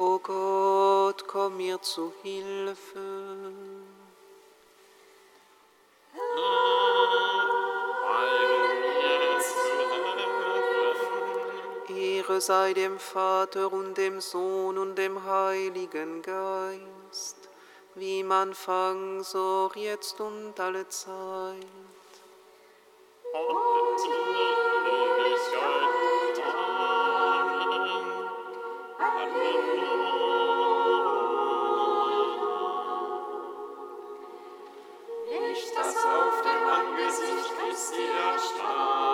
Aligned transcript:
O 0.00 0.18
Gott, 0.20 1.26
komm 1.26 1.56
mir 1.56 1.82
zu 1.82 2.12
Hilfe. 2.22 3.52
Ehre 11.88 12.40
sei 12.40 12.74
dem 12.74 12.98
Vater 12.98 13.72
und 13.72 13.98
dem 13.98 14.20
Sohn 14.20 14.78
und 14.78 14.94
dem 14.96 15.24
Heiligen 15.24 16.22
Geist, 16.22 17.48
wie 17.96 18.22
man 18.22 18.50
Anfang, 18.50 19.24
so 19.24 19.70
jetzt 19.74 20.20
und 20.20 20.60
alle 20.60 20.88
Zeit. 20.88 21.66
Amen. 23.34 24.47
Licht, 35.30 35.76
das 35.76 35.96
auf 35.96 36.42
dem 36.42 36.62
Angesicht 36.68 37.50
Christi 37.58 38.04
erstarrt. 38.06 39.07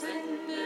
thousand. 0.00 0.63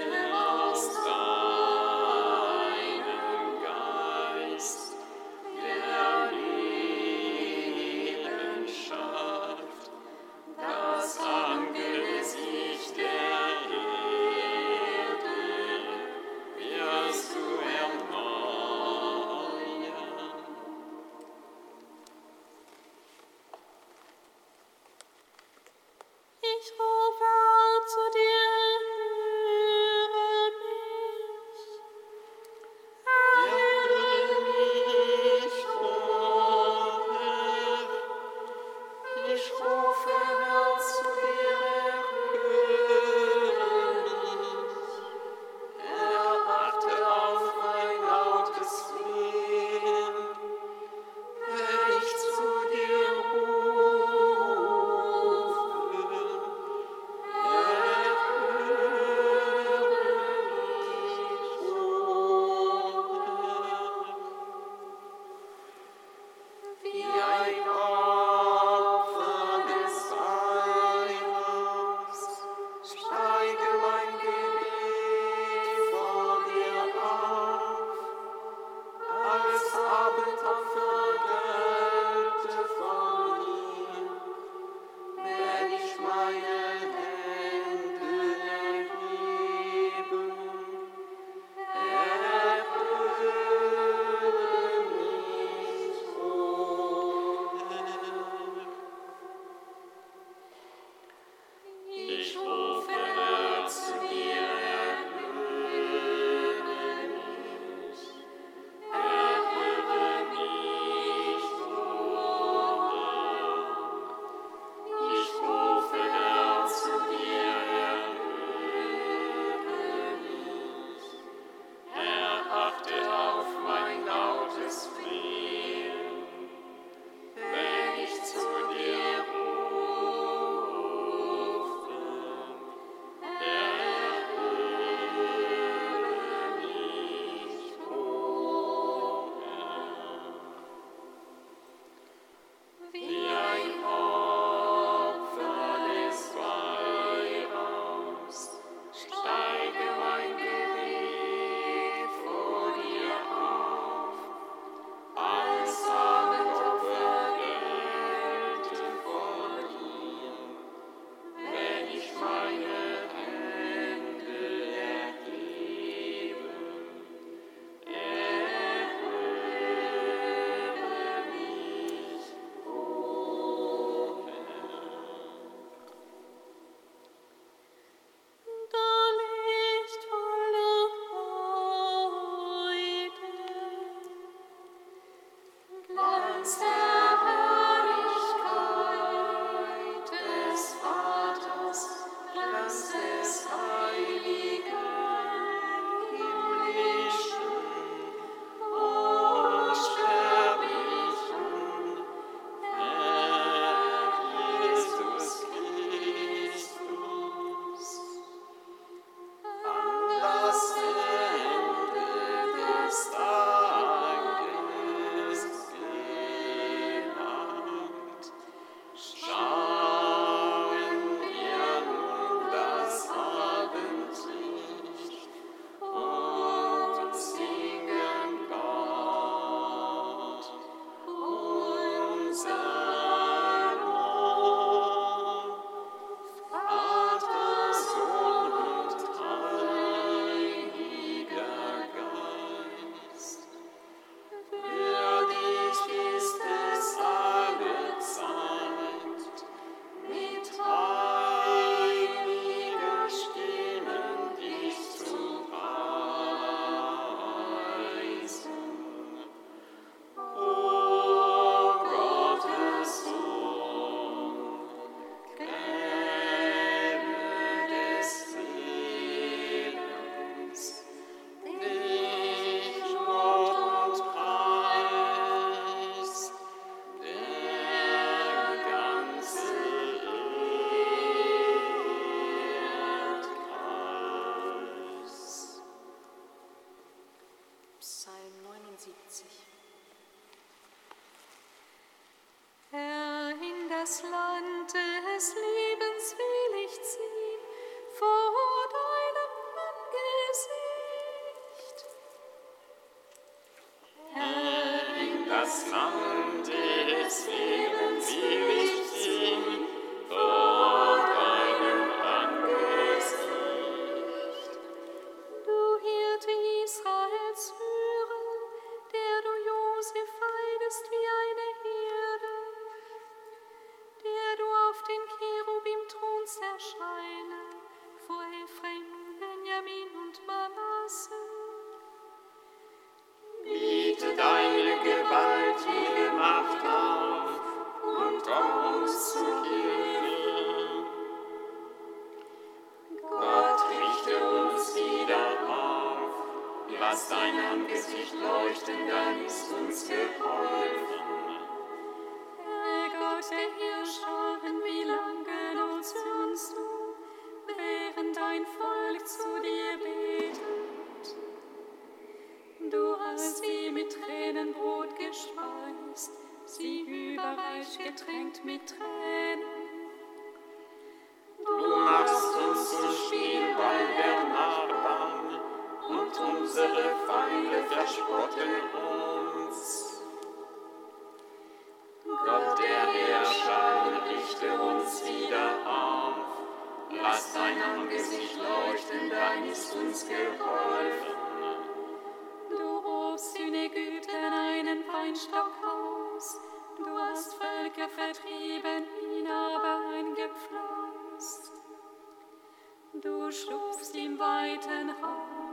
Du 403.00 403.30
schlupfst 403.30 403.94
im 403.94 404.18
weiten 404.18 404.90
Raum, 404.90 405.47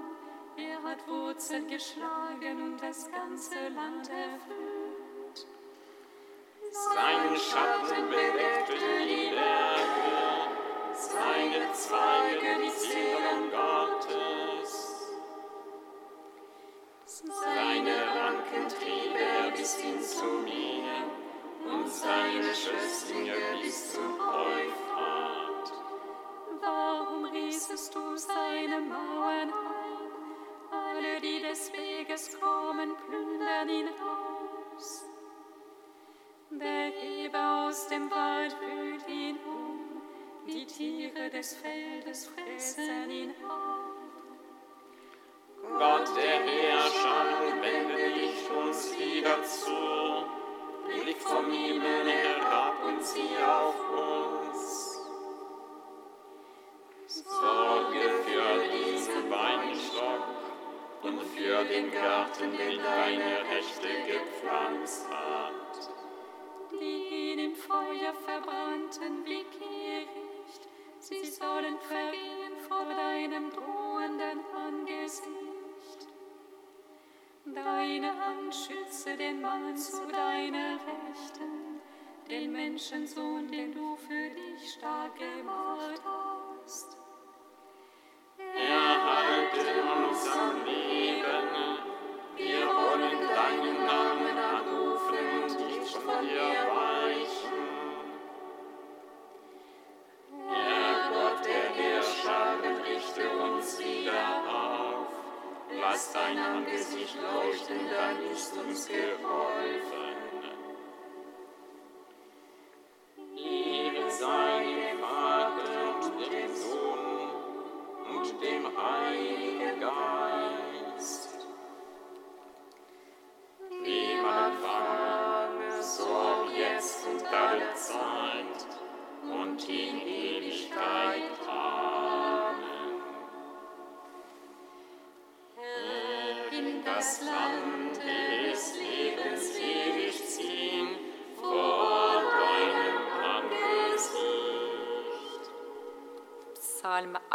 er 0.58 0.84
hat 0.84 1.08
Wurzeln 1.08 1.68
geschlagen 1.68 2.62
und 2.62 2.82
das 2.82 3.10
ganze 3.12 3.56
Land 3.70 4.10
erfüllt. 4.10 5.48
Sein 6.72 7.38
Schatten 7.38 8.10
bedeckte 8.10 9.06
die 9.08 9.30
Berge, 9.30 10.50
seine 10.94 11.72
Zweige 11.74 12.64
die 12.64 12.72
Zielen 12.72 13.52
Gottes. 13.52 14.96
Seine 17.06 17.96
Ranken 18.20 18.68
trieb 18.70 19.16
er 19.16 19.52
bis 19.52 19.78
hin 19.78 20.02
zu 20.02 20.26
mir 20.44 21.72
und 21.72 21.88
seine 21.88 22.54
Schösslinge 22.54 23.36
bis 23.62 23.94
zum 23.94 24.20
Euphrat. 24.20 25.72
Warum 26.62 27.26
riesest 27.26 27.96
du 27.96 28.18
seine 28.18 28.82
Mauern 28.82 29.65
des 31.50 31.72
Weges 31.74 32.40
kommen, 32.40 32.96
plündern 33.06 33.70
ihn 33.70 33.90
aus. 33.90 35.06
Der 36.50 36.92
Heber 36.92 37.68
aus 37.68 37.88
dem 37.88 38.10
Wald 38.10 38.56
wühlt 38.62 39.08
ihn 39.08 39.38
um, 39.46 40.02
die 40.48 40.66
Tiere 40.66 41.30
des 41.30 41.56
Feldes 41.56 42.28
fressen 42.28 43.10
ihn 43.10 43.32
auf. 43.44 43.86
Gott 45.78 46.08
der 46.16 46.40
Herrscher, 46.44 47.62
wende 47.62 48.14
dich 48.14 48.50
uns 48.52 48.98
wieder 48.98 49.44
zu. 49.44 50.26
Blick 51.04 51.22
vom 51.22 51.52
Himmel 51.52 52.08
herab 52.08 52.76
und 52.86 53.04
sieh 53.04 53.38
auf 53.44 53.76
uns. 53.90 54.45
Und 61.06 61.22
für 61.22 61.64
den 61.66 61.92
Garten, 61.92 62.52
den 62.52 62.80
deine 62.82 63.42
Rechte 63.54 63.88
gepflanzt 64.08 65.08
hat. 65.10 65.92
die 66.72 67.32
ihn 67.32 67.40
im 67.40 67.56
Feuer 67.56 68.14
verbrannten 68.26 69.24
wie 69.24 69.44
Kehricht, 69.58 70.68
sie 71.00 71.24
sollen 71.26 71.78
vergehen 71.80 72.58
vor 72.68 72.86
deinem 72.86 73.52
drohenden 73.52 74.40
Angesicht. 74.54 76.08
Deine 77.46 78.20
Hand 78.20 78.56
schütze 78.56 79.16
den 79.16 79.42
Mann 79.42 79.78
zu 79.78 80.08
deiner 80.08 80.80
Rechten, 80.90 81.80
den 82.30 82.52
Menschensohn, 82.52 83.48
den 83.48 83.74
du 83.74 83.96
für 83.96 84.30
dich 84.32 84.74
stark 84.74 85.16
gemacht 85.18 86.02
hast. 86.04 87.05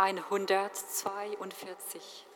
142. 0.00 2.29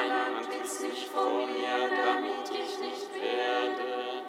Beinen 0.00 0.36
und 0.36 0.50
küss 0.50 0.80
mich 0.80 1.06
vor 1.12 1.46
mir, 1.46 1.90
damit 1.90 2.48
ich 2.48 2.78
nicht 2.78 3.10
werde. 3.14 4.22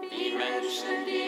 Wie 0.00 0.32
Menschen, 0.32 1.06
die 1.06 1.27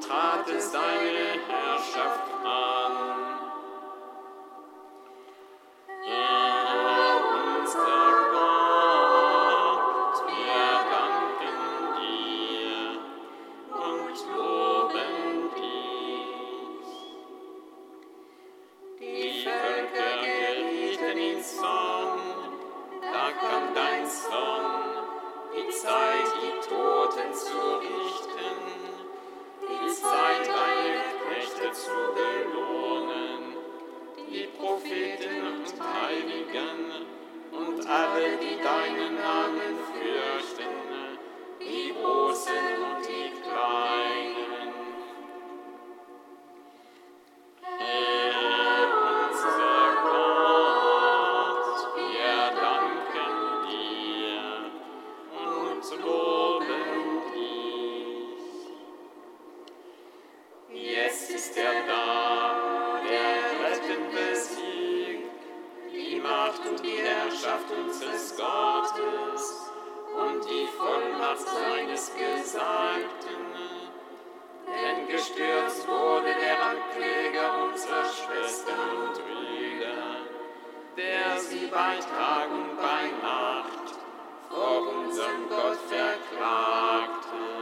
trat 0.00 0.48
es 0.48 0.70
deine 0.72 1.40
Herrschaft 1.48 2.30
an. 2.44 2.77
und 66.68 66.84
die 66.84 66.98
Herrschaft 66.98 67.70
unseres 67.70 68.36
Gottes 68.36 69.70
und 70.14 70.44
die 70.44 70.66
Vollmacht 70.76 71.40
seines 71.40 72.12
Gesagten. 72.14 73.48
Denn 74.66 75.08
gestürzt 75.08 75.88
wurde 75.88 76.34
der 76.34 76.62
Ankläger 76.62 77.64
unserer 77.64 78.04
Schwestern 78.04 78.90
und 79.02 79.14
Brüder, 79.14 80.16
der 80.96 81.40
sie 81.40 81.66
bei 81.66 81.96
Tag 81.96 82.50
und 82.50 82.76
bei 82.76 83.10
Nacht 83.22 83.98
vor 84.50 84.88
unserem 84.88 85.48
Gott 85.48 85.78
verklagte. 85.88 87.57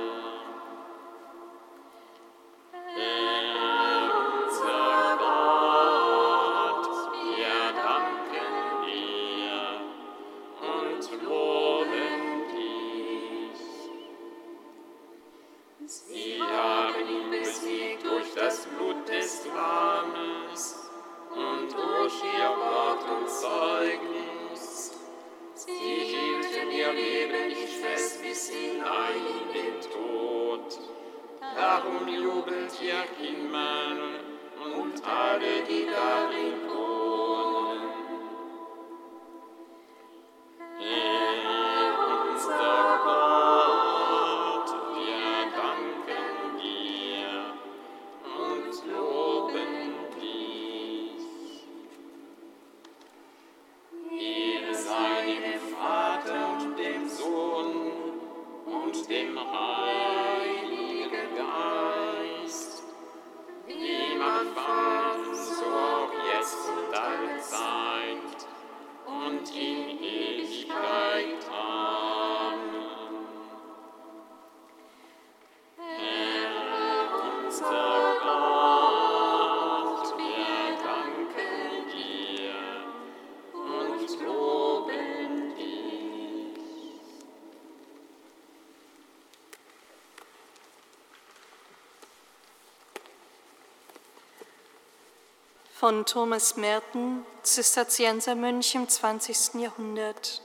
Von 95.87 96.05
Thomas 96.05 96.57
Merten, 96.57 97.25
Zisterziensermönch 97.45 98.75
im 98.75 98.89
20. 98.89 99.61
Jahrhundert. 99.61 100.43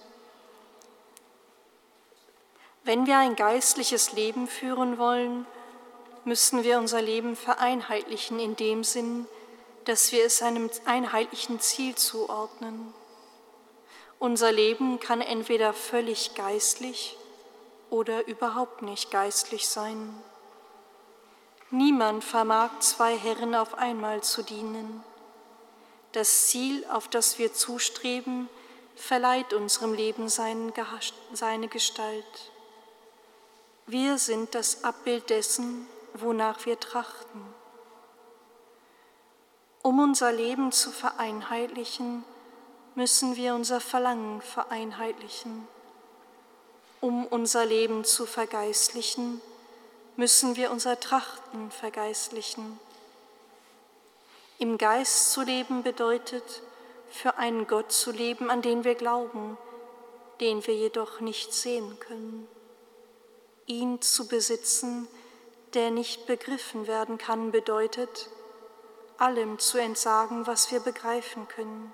Wenn 2.84 3.08
wir 3.08 3.18
ein 3.18 3.36
geistliches 3.36 4.14
Leben 4.14 4.46
führen 4.46 5.00
wollen, 5.00 5.48
müssen 6.26 6.64
wir 6.64 6.78
unser 6.78 7.02
Leben 7.02 7.36
vereinheitlichen 7.36 8.40
in 8.40 8.56
dem 8.56 8.84
Sinn, 8.84 9.26
dass 9.86 10.12
wir 10.12 10.24
es 10.26 10.44
einem 10.44 10.70
einheitlichen 10.86 11.60
Ziel 11.60 11.96
zuordnen. 11.96 12.94
Unser 14.20 14.52
Leben 14.52 15.00
kann 15.00 15.22
entweder 15.22 15.74
völlig 15.74 16.36
geistlich 16.36 17.18
oder 17.90 18.28
überhaupt 18.28 18.84
nicht 18.84 19.10
geistlich 19.10 19.68
sein. 19.68 20.14
Niemand 21.72 22.24
vermag 22.24 22.78
zwei 22.82 23.18
Herren 23.18 23.56
auf 23.56 23.74
einmal 23.74 24.22
zu 24.22 24.44
dienen. 24.44 25.04
Das 26.12 26.48
Ziel, 26.48 26.86
auf 26.90 27.08
das 27.08 27.40
wir 27.40 27.54
zustreben, 27.54 28.50
verleiht 28.96 29.54
unserem 29.54 29.94
Leben 29.94 30.28
seine 30.30 31.68
Gestalt. 31.70 32.52
Wir 33.88 34.18
sind 34.18 34.54
das 34.54 34.84
Abbild 34.84 35.30
dessen, 35.30 35.88
wonach 36.14 36.66
wir 36.66 36.80
trachten. 36.80 37.42
Um 39.82 40.00
unser 40.00 40.32
Leben 40.32 40.72
zu 40.72 40.92
vereinheitlichen, 40.92 42.24
müssen 42.94 43.36
wir 43.36 43.56
unser 43.56 43.80
Verlangen 43.80 44.42
vereinheitlichen. 44.42 45.68
Um 47.00 47.26
unser 47.26 47.66
Leben 47.66 48.04
zu 48.04 48.26
vergeistlichen, 48.26 49.42
müssen 50.18 50.56
wir 50.56 50.72
unser 50.72 51.00
Trachten 51.00 51.72
vergeistlichen. 51.72 52.80
Im 54.62 54.78
Geist 54.78 55.32
zu 55.32 55.42
leben 55.42 55.82
bedeutet, 55.82 56.62
für 57.10 57.40
einen 57.40 57.66
Gott 57.66 57.92
zu 57.92 58.12
leben, 58.12 58.52
an 58.52 58.62
den 58.62 58.84
wir 58.84 58.94
glauben, 58.94 59.58
den 60.40 60.68
wir 60.68 60.76
jedoch 60.76 61.20
nicht 61.20 61.52
sehen 61.52 62.00
können. 62.00 62.48
Ihn 63.66 64.04
zu 64.04 64.28
besitzen, 64.28 65.08
der 65.74 65.90
nicht 65.90 66.28
begriffen 66.28 66.86
werden 66.86 67.18
kann, 67.18 67.50
bedeutet, 67.50 68.30
allem 69.18 69.58
zu 69.58 69.80
entsagen, 69.80 70.46
was 70.46 70.72
wir 70.72 70.82
begreifen 70.82 71.48
können. 71.48 71.92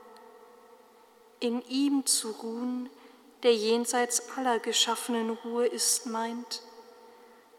In 1.40 1.62
ihm 1.70 2.06
zu 2.06 2.32
ruhen, 2.32 2.90
der 3.44 3.56
jenseits 3.56 4.24
aller 4.36 4.60
geschaffenen 4.60 5.30
Ruhe 5.30 5.68
ist, 5.68 6.06
meint, 6.06 6.64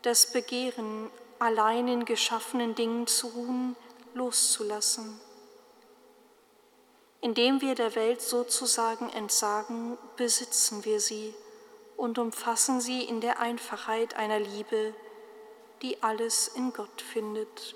das 0.02 0.32
Begehren, 0.32 1.10
allein 1.38 1.88
in 1.88 2.04
geschaffenen 2.04 2.74
Dingen 2.74 3.06
zu 3.06 3.28
ruhen, 3.28 3.74
loszulassen. 4.18 5.18
Indem 7.20 7.60
wir 7.60 7.74
der 7.74 7.94
Welt 7.94 8.20
sozusagen 8.20 9.08
entsagen, 9.10 9.96
besitzen 10.16 10.84
wir 10.84 11.00
sie 11.00 11.34
und 11.96 12.18
umfassen 12.18 12.80
sie 12.80 13.02
in 13.02 13.20
der 13.20 13.40
Einfachheit 13.40 14.14
einer 14.14 14.38
Liebe, 14.38 14.94
die 15.82 16.02
alles 16.02 16.48
in 16.48 16.72
Gott 16.72 17.00
findet. 17.00 17.74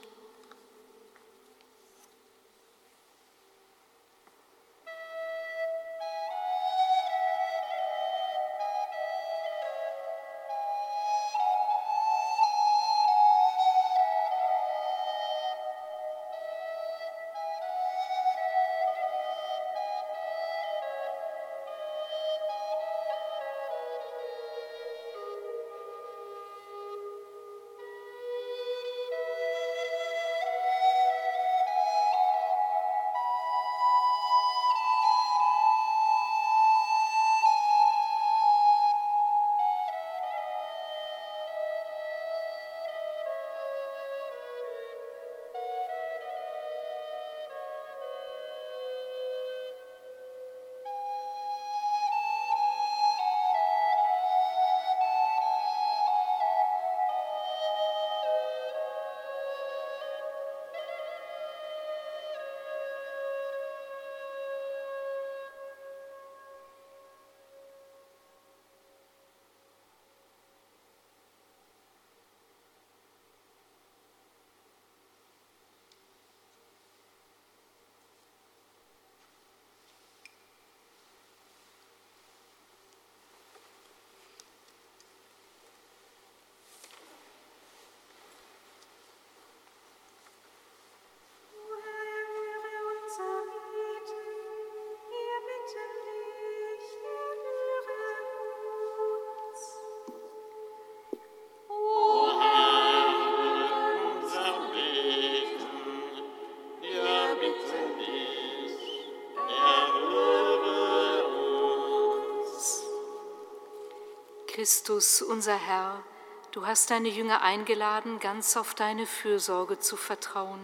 Christus, 114.62 115.22
unser 115.22 115.56
Herr, 115.56 116.04
du 116.52 116.68
hast 116.68 116.92
deine 116.92 117.08
Jünger 117.08 117.42
eingeladen, 117.42 118.20
ganz 118.20 118.56
auf 118.56 118.74
deine 118.74 119.08
Fürsorge 119.08 119.80
zu 119.80 119.96
vertrauen. 119.96 120.60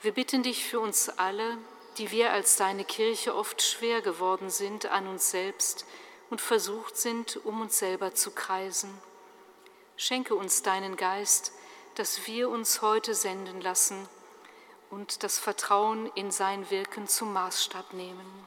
Wir 0.00 0.12
bitten 0.12 0.42
dich 0.42 0.64
für 0.64 0.80
uns 0.80 1.10
alle, 1.10 1.58
die 1.98 2.10
wir 2.10 2.32
als 2.32 2.56
deine 2.56 2.86
Kirche 2.86 3.34
oft 3.34 3.60
schwer 3.60 4.00
geworden 4.00 4.48
sind 4.48 4.86
an 4.86 5.08
uns 5.08 5.30
selbst 5.30 5.84
und 6.30 6.40
versucht 6.40 6.96
sind, 6.96 7.44
um 7.44 7.60
uns 7.60 7.78
selber 7.78 8.14
zu 8.14 8.30
kreisen. 8.30 8.98
Schenke 9.98 10.34
uns 10.34 10.62
deinen 10.62 10.96
Geist, 10.96 11.52
dass 11.96 12.26
wir 12.26 12.48
uns 12.48 12.80
heute 12.80 13.14
senden 13.14 13.60
lassen 13.60 14.08
und 14.88 15.22
das 15.22 15.38
Vertrauen 15.38 16.10
in 16.14 16.30
sein 16.30 16.70
Wirken 16.70 17.08
zum 17.08 17.34
Maßstab 17.34 17.92
nehmen. 17.92 18.39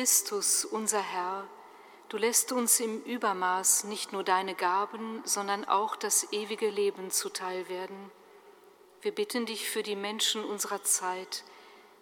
Christus, 0.00 0.64
unser 0.64 1.02
Herr, 1.02 1.46
du 2.08 2.16
lässt 2.16 2.52
uns 2.52 2.80
im 2.80 3.02
Übermaß 3.02 3.84
nicht 3.84 4.14
nur 4.14 4.24
deine 4.24 4.54
Gaben, 4.54 5.20
sondern 5.26 5.66
auch 5.66 5.94
das 5.94 6.32
ewige 6.32 6.70
Leben 6.70 7.10
zuteil 7.10 7.68
werden. 7.68 8.10
Wir 9.02 9.14
bitten 9.14 9.44
dich 9.44 9.68
für 9.68 9.82
die 9.82 9.96
Menschen 9.96 10.42
unserer 10.42 10.82
Zeit. 10.84 11.44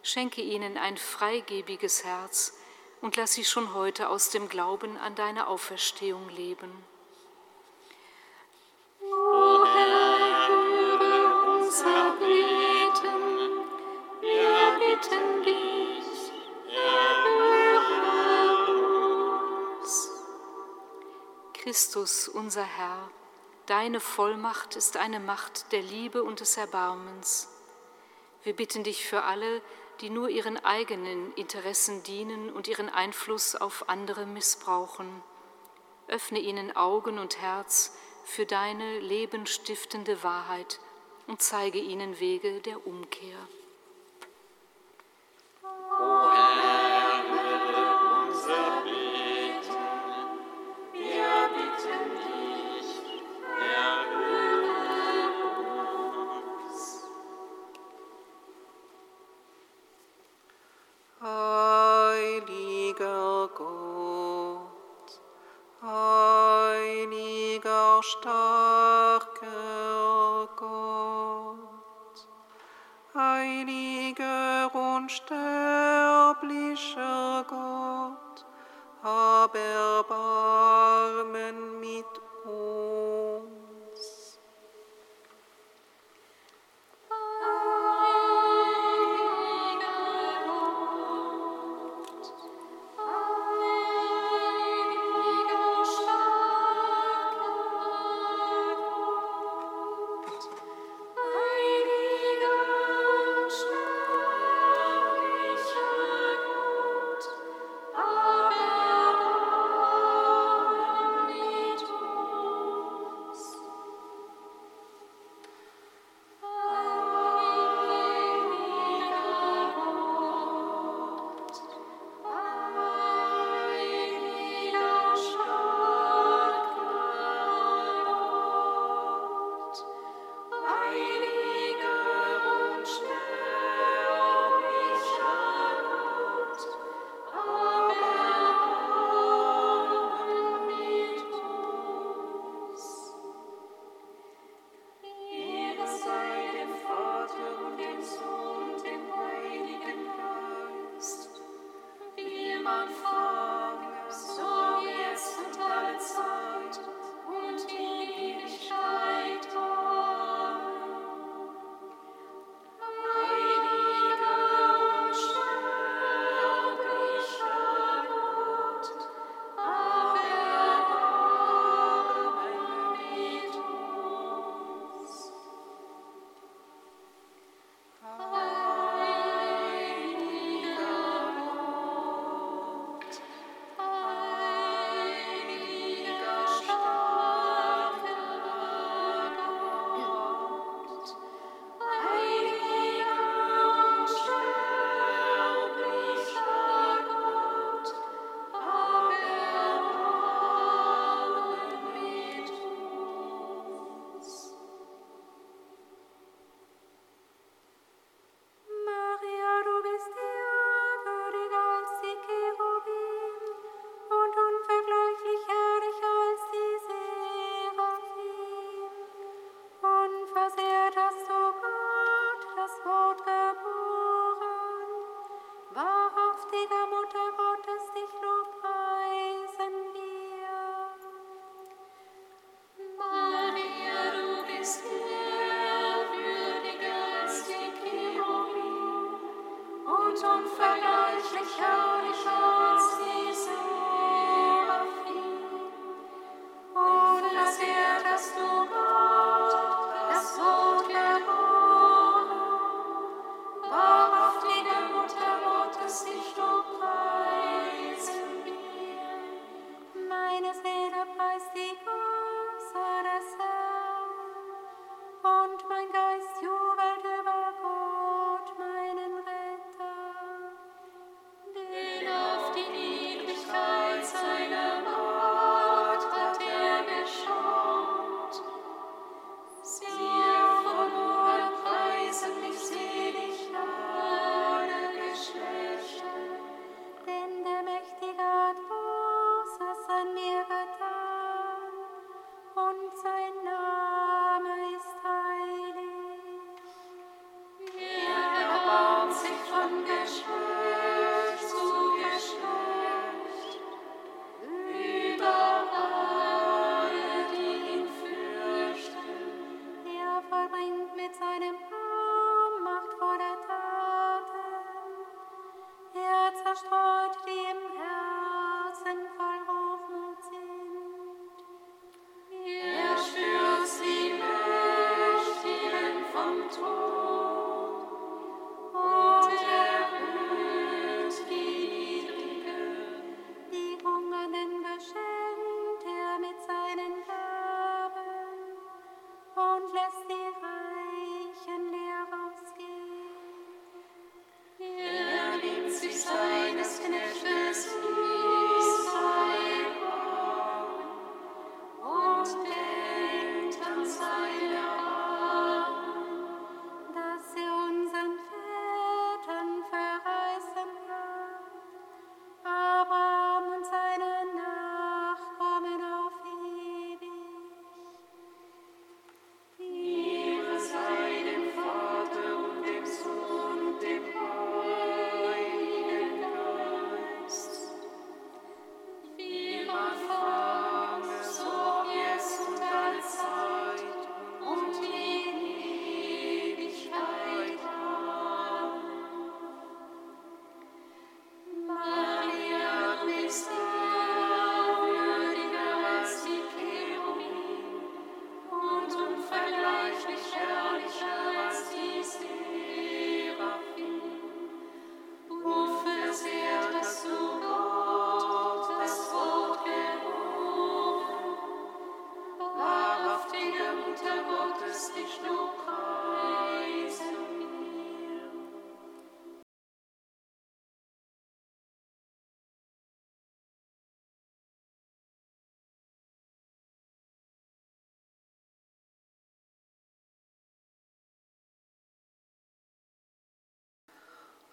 Schenke 0.04 0.42
ihnen 0.42 0.78
ein 0.78 0.96
freigebiges 0.96 2.04
Herz 2.04 2.56
und 3.00 3.16
lass 3.16 3.32
sie 3.32 3.44
schon 3.44 3.74
heute 3.74 4.10
aus 4.10 4.30
dem 4.30 4.48
Glauben 4.48 4.96
an 4.98 5.16
deine 5.16 5.48
Auferstehung 5.48 6.28
leben. 6.28 6.70
O 9.02 9.64
Herr, 9.64 10.46
höre 10.46 11.58
unser 11.58 12.12
Beten, 12.20 13.66
wir 14.20 14.78
bitten 14.78 15.37
Christus, 21.68 22.28
unser 22.28 22.64
Herr, 22.64 23.10
deine 23.66 24.00
Vollmacht 24.00 24.74
ist 24.74 24.96
eine 24.96 25.20
Macht 25.20 25.70
der 25.70 25.82
Liebe 25.82 26.22
und 26.22 26.40
des 26.40 26.56
Erbarmens. 26.56 27.50
Wir 28.42 28.56
bitten 28.56 28.84
dich 28.84 29.04
für 29.04 29.24
alle, 29.24 29.60
die 30.00 30.08
nur 30.08 30.30
ihren 30.30 30.56
eigenen 30.64 31.34
Interessen 31.34 32.02
dienen 32.04 32.50
und 32.50 32.68
ihren 32.68 32.88
Einfluss 32.88 33.54
auf 33.54 33.90
andere 33.90 34.24
missbrauchen. 34.24 35.22
Öffne 36.06 36.38
ihnen 36.38 36.74
Augen 36.74 37.18
und 37.18 37.38
Herz 37.38 37.94
für 38.24 38.46
deine 38.46 39.00
lebenstiftende 39.00 40.22
Wahrheit 40.22 40.80
und 41.26 41.42
zeige 41.42 41.80
ihnen 41.80 42.18
Wege 42.18 42.62
der 42.62 42.86
Umkehr. 42.86 43.36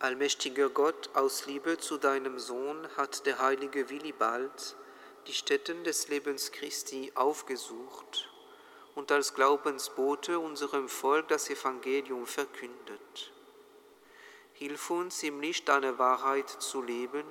Allmächtiger 0.05 0.69
Gott, 0.69 1.09
aus 1.15 1.47
Liebe 1.47 1.79
zu 1.79 1.97
deinem 1.97 2.37
Sohn 2.37 2.87
hat 2.95 3.25
der 3.25 3.39
heilige 3.39 3.89
Willibald 3.89 4.75
die 5.25 5.33
Stätten 5.33 5.83
des 5.83 6.09
Lebens 6.09 6.51
Christi 6.51 7.11
aufgesucht 7.15 8.29
und 8.93 9.11
als 9.11 9.33
Glaubensbote 9.33 10.37
unserem 10.37 10.89
Volk 10.89 11.29
das 11.29 11.49
Evangelium 11.49 12.27
verkündet. 12.27 13.33
Hilf 14.53 14.91
uns 14.91 15.23
im 15.23 15.41
Licht 15.41 15.69
deiner 15.69 15.97
Wahrheit 15.97 16.51
zu 16.51 16.83
leben 16.83 17.25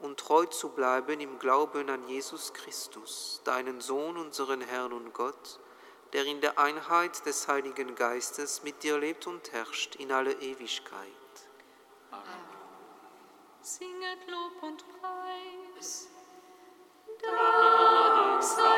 und 0.00 0.20
treu 0.20 0.46
zu 0.46 0.68
bleiben 0.68 1.18
im 1.18 1.40
Glauben 1.40 1.90
an 1.90 2.06
Jesus 2.06 2.52
Christus, 2.54 3.40
deinen 3.42 3.80
Sohn, 3.80 4.16
unseren 4.16 4.60
Herrn 4.60 4.92
und 4.92 5.12
Gott, 5.14 5.58
der 6.12 6.24
in 6.26 6.40
der 6.40 6.60
Einheit 6.60 7.26
des 7.26 7.48
Heiligen 7.48 7.96
Geistes 7.96 8.62
mit 8.62 8.84
dir 8.84 8.98
lebt 8.98 9.26
und 9.26 9.50
herrscht 9.50 9.96
in 9.96 10.12
alle 10.12 10.34
Ewigkeit. 10.34 11.17
Singet 13.60 14.26
Lob 14.28 14.62
und 14.62 14.84
Preis. 15.00 16.08
Dank 17.20 18.42
sei 18.42 18.77